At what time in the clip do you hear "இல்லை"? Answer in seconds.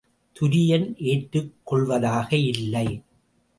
2.35-2.87